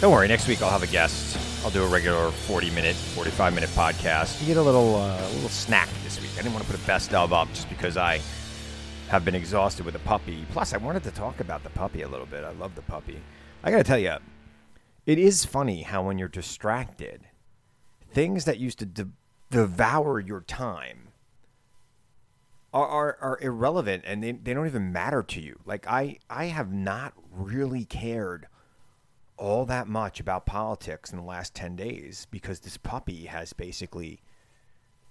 Don't 0.00 0.12
worry, 0.12 0.28
next 0.28 0.46
week 0.46 0.60
I'll 0.60 0.70
have 0.70 0.82
a 0.82 0.86
guest. 0.86 1.41
I'll 1.64 1.70
do 1.70 1.84
a 1.84 1.88
regular 1.88 2.32
40 2.32 2.70
minute, 2.70 2.96
45 2.96 3.54
minute 3.54 3.70
podcast. 3.70 4.40
You 4.40 4.48
get 4.48 4.56
a 4.56 4.62
little 4.62 4.96
uh, 4.96 5.28
little 5.34 5.48
snack 5.48 5.88
this 6.02 6.20
week. 6.20 6.32
I 6.34 6.42
didn't 6.42 6.54
want 6.54 6.64
to 6.66 6.70
put 6.72 6.82
a 6.82 6.86
best 6.88 7.14
of 7.14 7.32
up 7.32 7.48
just 7.50 7.68
because 7.68 7.96
I 7.96 8.20
have 9.06 9.24
been 9.24 9.36
exhausted 9.36 9.84
with 9.84 9.94
the 9.94 10.00
puppy. 10.00 10.44
Plus, 10.50 10.74
I 10.74 10.78
wanted 10.78 11.04
to 11.04 11.12
talk 11.12 11.38
about 11.38 11.62
the 11.62 11.70
puppy 11.70 12.02
a 12.02 12.08
little 12.08 12.26
bit. 12.26 12.42
I 12.42 12.50
love 12.50 12.74
the 12.74 12.82
puppy. 12.82 13.22
I 13.62 13.70
got 13.70 13.76
to 13.76 13.84
tell 13.84 13.98
you, 13.98 14.16
it 15.06 15.18
is 15.20 15.44
funny 15.44 15.82
how 15.82 16.02
when 16.02 16.18
you're 16.18 16.26
distracted, 16.26 17.28
things 18.10 18.44
that 18.44 18.58
used 18.58 18.80
to 18.80 18.86
de- 18.86 19.10
devour 19.50 20.18
your 20.18 20.40
time 20.40 21.08
are, 22.72 22.88
are, 22.88 23.18
are 23.20 23.38
irrelevant 23.40 24.02
and 24.04 24.20
they, 24.20 24.32
they 24.32 24.52
don't 24.52 24.66
even 24.66 24.92
matter 24.92 25.22
to 25.22 25.40
you. 25.40 25.60
Like 25.64 25.86
I, 25.86 26.18
I 26.28 26.46
have 26.46 26.72
not 26.72 27.12
really 27.30 27.84
cared 27.84 28.48
all 29.42 29.64
that 29.64 29.88
much 29.88 30.20
about 30.20 30.46
politics 30.46 31.10
in 31.10 31.18
the 31.18 31.24
last 31.24 31.52
10 31.52 31.74
days 31.74 32.28
because 32.30 32.60
this 32.60 32.76
puppy 32.76 33.24
has 33.24 33.52
basically 33.52 34.20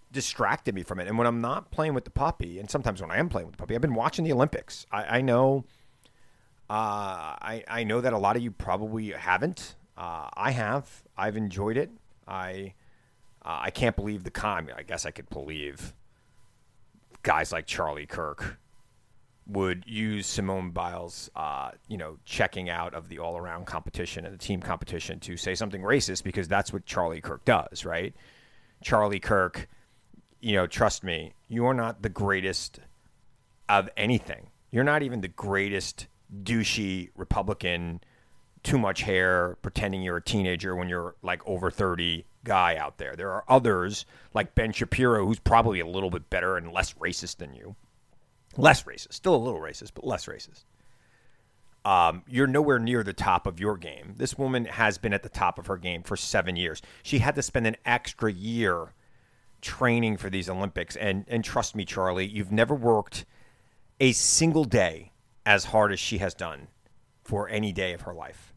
distracted 0.10 0.74
me 0.74 0.84
from 0.84 1.02
it. 1.02 1.08
And 1.10 1.18
when 1.18 1.28
I'm 1.28 1.42
not 1.42 1.70
playing 1.70 1.94
with 1.94 2.06
the 2.06 2.12
puppy, 2.12 2.58
and 2.58 2.72
sometimes 2.72 3.02
when 3.02 3.12
I 3.12 3.18
am 3.18 3.28
playing 3.28 3.48
with 3.48 3.58
the 3.58 3.58
puppy, 3.58 3.76
I've 3.76 3.82
been 3.82 3.94
watching 3.94 4.24
the 4.24 4.32
Olympics. 4.32 4.86
I, 4.90 5.18
I 5.18 5.22
know, 5.22 5.66
uh, 6.70 7.36
I, 7.42 7.66
I 7.68 7.84
know 7.84 8.00
that 8.00 8.14
a 8.14 8.18
lot 8.18 8.38
of 8.38 8.42
you 8.42 8.52
probably 8.52 9.10
haven't. 9.12 9.76
Uh, 9.98 10.30
I 10.34 10.52
have. 10.52 11.04
I've 11.18 11.36
enjoyed 11.36 11.76
it. 11.76 11.92
I, 12.26 12.74
uh, 13.44 13.60
I 13.64 13.70
can't 13.70 13.98
believe 13.98 14.24
the 14.24 14.32
con. 14.32 14.70
I 14.74 14.84
guess 14.84 15.06
I 15.06 15.12
could 15.12 15.30
believe 15.30 15.94
guys 17.22 17.52
like 17.52 17.66
Charlie 17.66 18.06
Kirk 18.06 18.60
would 19.52 19.84
use 19.86 20.28
Simone 20.28 20.72
Biles, 20.72 21.30
uh, 21.36 21.72
you 21.88 21.98
know, 21.98 22.18
checking 22.26 22.70
out 22.70 22.94
of 22.94 23.10
the 23.10 23.20
all-around 23.20 23.66
competition 23.66 24.26
and 24.26 24.34
the 24.34 24.38
team 24.38 24.62
competition 24.62 25.20
to 25.22 25.36
say 25.36 25.56
something 25.56 25.82
racist 25.82 26.24
because 26.24 26.48
that's 26.48 26.72
what 26.72 26.86
Charlie 26.86 27.22
Kirk 27.22 27.44
does, 27.44 27.84
right? 27.86 28.16
Charlie 28.82 29.20
Kirk, 29.20 29.68
you 30.40 30.54
know, 30.54 30.68
trust 30.68 31.04
me, 31.04 31.34
you 31.50 31.66
are 31.66 31.74
not 31.74 32.02
the 32.02 32.10
greatest 32.10 32.80
of 33.68 33.90
anything. 33.98 34.48
You're 34.72 34.86
not 34.86 35.04
even 35.04 35.20
the 35.22 35.28
greatest 35.28 36.08
douchey 36.44 37.10
Republican, 37.16 38.02
too 38.64 38.78
much 38.78 39.02
hair, 39.02 39.58
pretending 39.62 40.02
you're 40.02 40.18
a 40.18 40.24
teenager 40.24 40.76
when 40.76 40.88
you're 40.88 41.16
like 41.22 41.46
over 41.46 41.70
30 41.70 42.26
guy 42.46 42.78
out 42.78 42.98
there. 42.98 43.16
There 43.16 43.32
are 43.32 43.44
others 43.50 44.06
like 44.34 44.56
Ben 44.56 44.72
Shapiro, 44.72 45.26
who's 45.26 45.40
probably 45.40 45.82
a 45.82 45.88
little 45.88 46.10
bit 46.10 46.30
better 46.30 46.56
and 46.56 46.72
less 46.72 46.94
racist 46.94 47.38
than 47.38 47.54
you 47.54 47.76
less 48.58 48.84
racist, 48.84 49.14
still 49.14 49.36
a 49.36 49.38
little 49.38 49.60
racist, 49.60 49.92
but 49.94 50.06
less 50.06 50.26
racist. 50.26 50.66
Um, 51.84 52.24
you're 52.28 52.48
nowhere 52.48 52.78
near 52.78 53.04
the 53.04 53.14
top 53.14 53.48
of 53.48 53.60
your 53.60 53.76
game. 53.76 54.14
This 54.18 54.38
woman 54.38 54.66
has 54.66 54.98
been 54.98 55.14
at 55.14 55.24
the 55.24 55.30
top 55.30 55.58
of 55.58 55.68
her 55.68 55.78
game 55.78 56.04
for 56.04 56.16
seven 56.16 56.56
years. 56.56 56.82
She 57.02 57.20
had 57.20 57.36
to 57.36 57.42
spend 57.42 57.66
an 57.66 57.78
extra 57.86 58.32
year 58.32 58.94
training 59.62 60.18
for 60.18 60.30
these 60.30 60.50
Olympics. 60.50 60.96
And, 60.96 61.26
and 61.28 61.44
trust 61.44 61.76
me, 61.76 61.86
Charlie, 61.86 62.28
you've 62.28 62.52
never 62.52 62.76
worked 62.76 63.26
a 64.00 64.12
single 64.12 64.64
day 64.64 65.12
as 65.46 65.66
hard 65.66 65.92
as 65.92 66.00
she 66.00 66.20
has 66.20 66.34
done 66.34 66.68
for 67.24 67.50
any 67.50 67.72
day 67.72 67.94
of 67.94 68.02
her 68.02 68.14
life. 68.14 68.54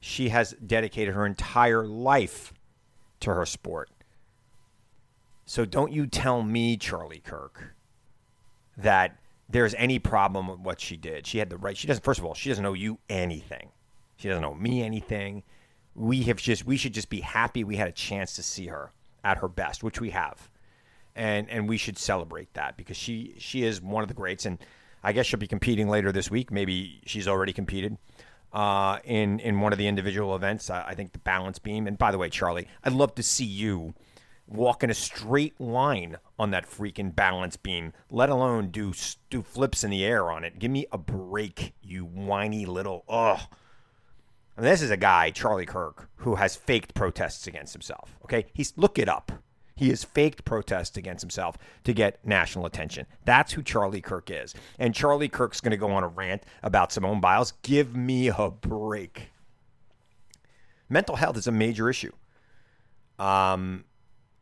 She 0.00 0.28
has 0.28 0.52
dedicated 0.64 1.14
her 1.14 1.26
entire 1.26 1.86
life 1.86 2.52
to 3.20 3.34
her 3.34 3.46
sport. 3.46 3.90
So 5.44 5.64
don't 5.64 5.92
you 5.92 6.06
tell 6.06 6.42
me, 6.42 6.76
Charlie 6.76 7.22
Kirk, 7.24 7.74
that 8.76 9.18
there's 9.48 9.74
any 9.74 9.98
problem 9.98 10.48
with 10.48 10.60
what 10.60 10.80
she 10.80 10.96
did. 10.96 11.26
She 11.26 11.38
had 11.38 11.50
the 11.50 11.56
right. 11.56 11.76
She 11.76 11.86
doesn't. 11.86 12.04
First 12.04 12.18
of 12.20 12.26
all, 12.26 12.34
she 12.34 12.48
doesn't 12.48 12.64
owe 12.64 12.74
you 12.74 12.98
anything. 13.08 13.70
She 14.16 14.28
doesn't 14.28 14.44
owe 14.44 14.54
me 14.54 14.82
anything. 14.82 15.42
We 15.94 16.22
have 16.24 16.36
just. 16.36 16.66
We 16.66 16.76
should 16.76 16.94
just 16.94 17.08
be 17.08 17.20
happy 17.20 17.64
we 17.64 17.76
had 17.76 17.88
a 17.88 17.92
chance 17.92 18.34
to 18.34 18.42
see 18.42 18.66
her 18.66 18.92
at 19.24 19.38
her 19.38 19.48
best, 19.48 19.82
which 19.82 20.00
we 20.00 20.10
have, 20.10 20.50
and 21.16 21.48
and 21.48 21.68
we 21.68 21.76
should 21.76 21.98
celebrate 21.98 22.52
that 22.54 22.76
because 22.76 22.96
she 22.96 23.34
she 23.38 23.64
is 23.64 23.80
one 23.80 24.02
of 24.02 24.08
the 24.08 24.14
greats, 24.14 24.44
and 24.44 24.58
I 25.02 25.12
guess 25.12 25.26
she'll 25.26 25.40
be 25.40 25.46
competing 25.46 25.88
later 25.88 26.12
this 26.12 26.30
week. 26.30 26.50
Maybe 26.50 27.00
she's 27.06 27.26
already 27.26 27.52
competed 27.52 27.96
uh, 28.52 28.98
in 29.04 29.40
in 29.40 29.60
one 29.60 29.72
of 29.72 29.78
the 29.78 29.86
individual 29.86 30.34
events. 30.36 30.70
I, 30.70 30.88
I 30.88 30.94
think 30.94 31.12
the 31.12 31.18
balance 31.18 31.58
beam. 31.58 31.86
And 31.86 31.96
by 31.96 32.10
the 32.10 32.18
way, 32.18 32.28
Charlie, 32.28 32.68
I'd 32.84 32.92
love 32.92 33.14
to 33.16 33.22
see 33.22 33.44
you 33.44 33.94
walk 34.48 34.82
in 34.82 34.90
a 34.90 34.94
straight 34.94 35.60
line 35.60 36.16
on 36.38 36.50
that 36.50 36.68
freaking 36.68 37.14
balance 37.14 37.56
beam, 37.56 37.92
let 38.10 38.30
alone 38.30 38.70
do 38.70 38.92
do 39.30 39.42
flips 39.42 39.84
in 39.84 39.90
the 39.90 40.04
air 40.04 40.30
on 40.30 40.44
it. 40.44 40.58
Give 40.58 40.70
me 40.70 40.86
a 40.90 40.98
break, 40.98 41.74
you 41.82 42.04
whiny 42.04 42.66
little 42.66 43.04
ugh. 43.08 43.40
And 44.56 44.66
this 44.66 44.82
is 44.82 44.90
a 44.90 44.96
guy, 44.96 45.30
Charlie 45.30 45.66
Kirk, 45.66 46.08
who 46.16 46.34
has 46.34 46.56
faked 46.56 46.94
protests 46.94 47.46
against 47.46 47.72
himself. 47.72 48.16
Okay, 48.24 48.46
he's 48.52 48.72
look 48.76 48.98
it 48.98 49.08
up. 49.08 49.30
He 49.76 49.90
has 49.90 50.02
faked 50.02 50.44
protests 50.44 50.96
against 50.96 51.22
himself 51.22 51.56
to 51.84 51.92
get 51.92 52.26
national 52.26 52.66
attention. 52.66 53.06
That's 53.24 53.52
who 53.52 53.62
Charlie 53.62 54.00
Kirk 54.00 54.28
is. 54.28 54.52
And 54.76 54.92
Charlie 54.92 55.28
Kirk's 55.28 55.60
going 55.60 55.70
to 55.70 55.76
go 55.76 55.92
on 55.92 56.02
a 56.02 56.08
rant 56.08 56.42
about 56.64 56.90
Simone 56.90 57.20
Biles. 57.20 57.52
Give 57.62 57.94
me 57.94 58.26
a 58.26 58.50
break. 58.50 59.28
Mental 60.88 61.14
health 61.14 61.36
is 61.36 61.46
a 61.46 61.52
major 61.52 61.88
issue. 61.88 62.10
Um, 63.20 63.84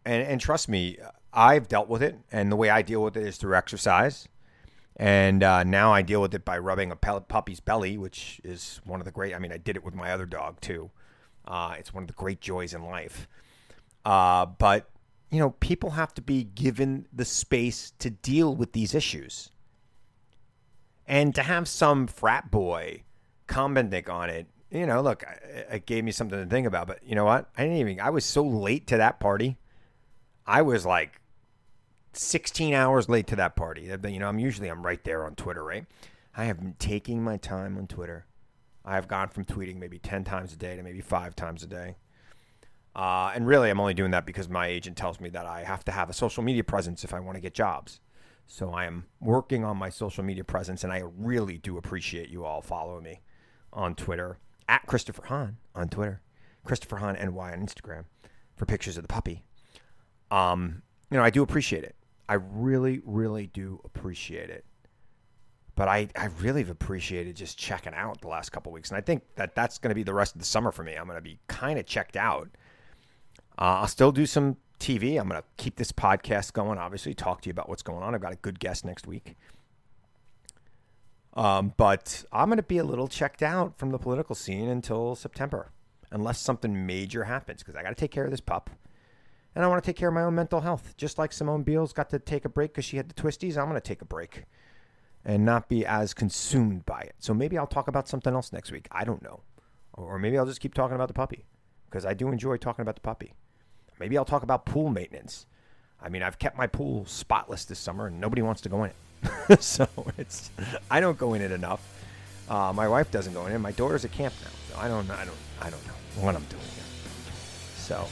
and 0.07 0.23
and 0.27 0.41
trust 0.41 0.69
me, 0.69 0.99
I've 1.33 1.69
dealt 1.69 1.89
with 1.89 2.03
it, 2.03 2.19
and 2.33 2.51
the 2.51 2.57
way 2.57 2.71
I 2.71 2.81
deal 2.81 3.03
with 3.03 3.17
it 3.17 3.27
is 3.27 3.37
through 3.37 3.57
exercise. 3.57 4.29
And 4.99 5.43
uh, 5.43 5.63
now 5.65 5.93
I 5.93 6.01
deal 6.01 6.23
with 6.23 6.35
it 6.35 6.47
by 6.47 6.57
rubbing 6.57 6.91
a 6.91 6.97
puppy's 6.97 7.61
belly, 7.61 7.99
which 7.99 8.41
is 8.43 8.81
one 8.87 8.99
of 8.99 9.05
the 9.05 9.13
great. 9.13 9.35
I 9.35 9.39
mean, 9.39 9.53
I 9.53 9.59
did 9.59 9.77
it 9.77 9.85
with 9.85 9.95
my 9.95 10.11
other 10.11 10.25
dog 10.25 10.59
too. 10.63 10.91
Uh, 11.47 11.75
it's 11.79 11.93
one 11.93 12.05
of 12.05 12.07
the 12.07 12.15
great 12.15 12.41
joys 12.41 12.73
in 12.73 12.83
life. 12.83 13.29
Uh, 14.07 14.47
but 14.47 14.89
you 15.31 15.39
know, 15.39 15.51
people 15.51 15.91
have 15.91 16.15
to 16.15 16.23
be 16.23 16.45
given 16.45 17.07
the 17.13 17.27
space 17.27 17.93
to 17.99 18.09
deal 18.09 18.55
with 18.55 18.73
these 18.73 18.95
issues, 18.95 19.51
and 21.07 21.35
to 21.35 21.43
have 21.43 21.69
some 21.69 22.07
frat 22.07 22.51
boy 22.51 23.03
commenting 23.47 24.09
on 24.09 24.31
it. 24.31 24.47
You 24.71 24.87
know, 24.87 25.03
look, 25.03 25.25
it 25.71 25.85
gave 25.85 26.05
me 26.05 26.13
something 26.13 26.39
to 26.39 26.47
think 26.47 26.67
about. 26.67 26.87
But 26.87 27.01
you 27.05 27.15
know 27.15 27.27
what? 27.27 27.51
I 27.59 27.65
didn't 27.65 27.79
even. 27.79 28.01
I 28.01 28.11
was 28.11 28.25
so 28.25 28.43
late 28.43 28.87
to 28.87 28.97
that 28.97 29.21
party. 29.21 29.59
I 30.47 30.62
was 30.62 30.87
like 30.87 31.21
16 32.12 32.73
hours 32.73 33.09
late 33.09 33.26
to 33.29 33.37
that 33.37 33.57
party. 33.57 33.83
You 33.83 34.19
know, 34.19 34.29
I'm 34.29 34.38
usually 34.38 34.69
I'm 34.69 34.85
right 34.85 35.03
there 35.05 35.25
on 35.25 35.35
Twitter, 35.35 35.65
right? 35.65 35.85
I 36.37 36.45
have 36.45 36.59
been 36.59 36.75
taking 36.79 37.23
my 37.23 37.37
time 37.37 37.76
on 37.76 37.87
Twitter. 37.87 38.26
I 38.85 38.95
have 38.95 39.09
gone 39.09 39.29
from 39.29 39.45
tweeting 39.45 39.76
maybe 39.76 39.99
10 39.99 40.25
times 40.25 40.53
a 40.53 40.57
day 40.57 40.76
to 40.76 40.83
maybe 40.83 41.00
five 41.00 41.35
times 41.35 41.62
a 41.62 41.67
day. 41.67 41.97
Uh, 42.95 43.33
and 43.35 43.47
really, 43.47 43.69
I'm 43.69 43.81
only 43.81 43.95
doing 43.95 44.12
that 44.12 44.25
because 44.25 44.49
my 44.49 44.69
agent 44.69 44.97
tells 44.97 45.21
me 45.21 45.29
that 45.31 45.45
I 45.45 45.65
have 45.65 45.85
to 45.87 45.93
have 45.93 46.09
a 46.09 46.15
social 46.15 46.43
media 46.43 46.65
presence 46.65 47.05
if 47.05 47.12
I 47.12 47.21
want 47.21 47.37
to 47.37 47.41
get 47.41 47.53
jobs. 47.53 48.00
So 48.47 48.71
I 48.71 48.85
am 48.85 49.07
working 49.21 49.65
on 49.65 49.76
my 49.76 49.91
social 49.91 50.23
media 50.23 50.45
presence, 50.45 50.85
and 50.85 50.93
I 50.93 51.03
really 51.19 51.59
do 51.59 51.76
appreciate 51.76 52.31
you 52.31 52.45
all 52.45 52.62
following 52.62 53.03
me 53.03 53.21
on 53.73 53.97
Twitter 53.97 54.38
at 54.69 54.87
Christopher 54.87 55.26
Hahn 55.26 55.57
on 55.75 55.88
Twitter, 55.88 56.23
Christopher 56.65 56.99
Hahn 56.99 57.17
NY 57.17 57.53
on 57.53 57.67
Instagram 57.67 58.05
for 58.55 58.65
pictures 58.65 58.97
of 58.97 59.03
the 59.03 59.09
puppy 59.09 59.45
um, 60.30 60.83
you 61.11 61.16
know, 61.16 61.25
I 61.25 61.30
do 61.30 61.42
appreciate 61.42 61.85
it. 61.85 61.95
I 62.28 62.35
really, 62.35 63.00
really 63.04 63.47
do 63.47 63.80
appreciate 63.85 64.50
it. 64.50 64.64
But 65.75 65.88
I, 65.88 66.09
I 66.16 66.26
really 66.40 66.62
have 66.62 66.71
appreciated 66.71 67.37
just 67.37 67.59
checking 67.59 67.92
out 67.95 68.21
the 68.23 68.28
last 68.28 68.50
couple 68.50 68.73
weeks. 68.73 68.90
And 68.90 68.97
I 68.97 69.02
think 69.02 69.23
that 69.37 69.54
that's 69.54 69.78
going 69.78 69.90
to 69.90 69.95
be 69.95 70.02
the 70.02 70.14
rest 70.14 70.35
of 70.35 70.40
the 70.40 70.47
summer 70.47 70.73
for 70.73 70.83
me. 70.83 70.95
I'm 70.95 71.04
going 71.04 71.18
to 71.18 71.23
be 71.23 71.38
kind 71.49 71.78
of 71.78 71.85
checked 71.85 72.16
out. 72.16 72.49
Uh, 73.59 73.80
I'll 73.80 73.87
still 73.87 74.11
do 74.11 74.26
some 74.26 74.56
TV. 74.80 75.21
I'm 75.21 75.28
going 75.28 75.40
to 75.40 75.47
keep 75.59 75.76
this 75.76 75.92
podcast 75.92 76.54
going, 76.54 76.78
obviously, 76.78 77.14
talk 77.14 77.42
to 77.42 77.49
you 77.49 77.50
about 77.50 77.68
what's 77.68 77.83
going 77.83 78.02
on. 78.02 78.14
I've 78.14 78.23
got 78.23 78.33
a 78.33 78.37
good 78.37 78.59
guest 78.59 78.85
next 78.85 79.06
week. 79.06 79.37
Um, 81.35 81.75
but 81.76 82.25
I'm 82.33 82.49
going 82.49 82.56
to 82.56 82.62
be 82.62 82.78
a 82.78 82.85
little 82.85 83.09
checked 83.09 83.42
out 83.42 83.78
from 83.78 83.90
the 83.90 83.99
political 83.99 84.35
scene 84.35 84.68
until 84.68 85.14
September, 85.14 85.71
unless 86.11 86.40
something 86.40 86.87
major 86.87 87.25
happens, 87.25 87.62
because 87.62 87.76
I 87.76 87.83
got 87.83 87.90
to 87.90 87.95
take 87.95 88.11
care 88.11 88.25
of 88.25 88.30
this 88.30 88.40
pup 88.40 88.71
and 89.57 89.65
I 89.65 89.69
want 89.69 89.83
to 89.83 89.89
take 89.89 89.97
care 89.97 90.09
of 90.09 90.15
my 90.15 90.23
own 90.23 90.35
mental 90.35 90.61
health. 90.61 90.95
Just 90.99 91.17
like 91.17 91.33
Simone 91.33 91.63
Biles 91.63 91.95
got 91.95 92.11
to 92.11 92.19
take 92.19 92.45
a 92.45 92.49
break 92.51 92.75
because 92.75 92.85
she 92.85 92.99
had 92.99 93.09
the 93.09 93.15
twisties, 93.15 93.57
I'm 93.57 93.65
going 93.65 93.75
to 93.75 93.81
take 93.81 94.03
a 94.03 94.05
break 94.05 94.45
and 95.25 95.47
not 95.47 95.71
be 95.71 95.85
as 95.87 96.13
consumed 96.13 96.85
by 96.85 97.01
it. 97.01 97.15
So 97.19 97.33
maybe 97.33 97.57
I'll 97.57 97.67
talk 97.67 97.89
about 97.89 98.07
something 98.07 98.35
else 98.35 98.53
next 98.53 98.71
week. 98.71 98.87
I 98.93 99.05
don't 99.05 99.23
know. 99.23 99.41
Or 99.95 100.19
maybe 100.19 100.37
I'll 100.37 100.45
just 100.45 100.61
keep 100.61 100.75
talking 100.75 100.95
about 100.95 101.09
the 101.09 101.15
puppy 101.15 101.47
because 101.89 102.05
I 102.05 102.13
do 102.13 102.29
enjoy 102.29 102.59
talking 102.59 102.83
about 102.83 102.97
the 102.97 103.01
puppy. 103.01 103.33
Maybe 103.99 104.19
I'll 104.19 104.27
talk 104.27 104.43
about 104.43 104.67
pool 104.67 104.91
maintenance. 104.91 105.47
I 106.03 106.11
mean, 106.11 106.23
I've 106.23 106.39
kept 106.39 106.59
my 106.59 106.67
pool 106.67 107.07
spotless 107.07 107.65
this 107.65 107.79
summer, 107.79 108.09
and 108.09 108.21
nobody 108.21 108.43
wants 108.43 108.61
to 108.61 108.69
go 108.69 108.85
in 108.85 108.91
it. 108.91 109.63
so 109.63 109.89
it's 110.19 110.51
I 110.91 111.01
don't 111.01 111.17
go 111.17 111.33
in 111.33 111.41
it 111.41 111.51
enough. 111.51 111.81
Uh, 112.47 112.75
my 112.75 112.87
wife 112.87 113.11
doesn't 113.11 113.33
go 113.33 113.47
in 113.47 113.53
it. 113.53 113.59
My 113.59 113.73
daughter's 113.73 114.05
at 114.05 114.13
camp 114.13 114.35
now, 114.45 114.51
so 114.71 114.79
I 114.79 114.87
don't 114.87 115.11
I 115.11 115.25
don't 115.25 115.37
I 115.63 115.71
don't 115.71 115.85
know 115.87 115.95
what 116.21 116.37
I'm 116.37 116.45
doing 116.45 116.63
here. 116.63 116.85
So, 117.77 118.07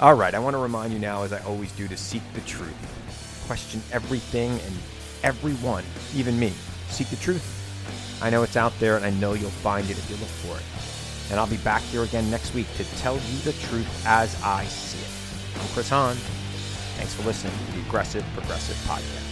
all 0.00 0.14
right, 0.14 0.32
I 0.32 0.38
want 0.38 0.54
to 0.54 0.58
remind 0.58 0.92
you 0.92 1.00
now, 1.00 1.24
as 1.24 1.32
I 1.32 1.40
always 1.40 1.72
do, 1.72 1.88
to 1.88 1.96
seek 1.96 2.22
the 2.32 2.40
truth, 2.42 3.44
question 3.48 3.82
everything 3.90 4.52
and 4.52 4.74
everyone, 5.24 5.84
even 6.14 6.38
me. 6.38 6.52
Seek 6.88 7.08
the 7.08 7.16
truth. 7.16 7.54
I 8.22 8.30
know 8.30 8.44
it's 8.44 8.56
out 8.56 8.78
there, 8.78 8.96
and 8.96 9.04
I 9.04 9.10
know 9.10 9.32
you'll 9.32 9.50
find 9.50 9.88
it 9.90 9.98
if 9.98 10.08
you 10.08 10.16
look 10.16 10.28
for 10.28 10.56
it. 10.56 11.30
And 11.30 11.40
I'll 11.40 11.48
be 11.48 11.56
back 11.58 11.82
here 11.82 12.04
again 12.04 12.30
next 12.30 12.54
week 12.54 12.72
to 12.76 12.84
tell 12.98 13.14
you 13.14 13.38
the 13.44 13.52
truth 13.52 14.06
as 14.06 14.40
I 14.42 14.64
see 14.66 14.98
it. 14.98 15.60
I'm 15.60 15.68
Chris 15.74 15.90
Hahn. 15.90 16.16
Thanks 16.96 17.14
for 17.14 17.22
listening 17.24 17.52
to 17.66 17.72
the 17.72 17.80
Aggressive 17.86 18.24
Progressive 18.34 18.76
Podcast. 18.88 19.27